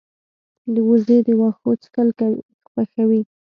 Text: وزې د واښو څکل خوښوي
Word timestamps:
وزې 0.87 1.17
د 1.27 1.29
واښو 1.39 1.71
څکل 1.83 2.07
خوښوي 2.69 3.21